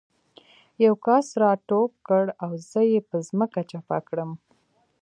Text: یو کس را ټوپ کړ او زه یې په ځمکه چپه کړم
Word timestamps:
یو 0.85 0.93
کس 1.05 1.27
را 1.41 1.51
ټوپ 1.67 1.91
کړ 2.07 2.23
او 2.43 2.51
زه 2.69 2.81
یې 2.91 2.99
په 3.09 3.17
ځمکه 3.27 3.61
چپه 3.69 3.97
کړم 4.07 4.31